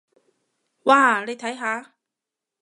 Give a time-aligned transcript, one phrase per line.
[0.85, 1.93] 哇，你睇下！